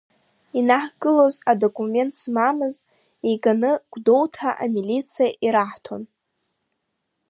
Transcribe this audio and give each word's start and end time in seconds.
Инаҳкылоз, 0.59 1.35
адокумент 1.51 2.13
змамыз 2.21 2.75
иганы 3.31 3.71
Гәдоуҭа 3.91 4.49
амилициа 4.63 5.27
ираҳҭон. 5.45 6.03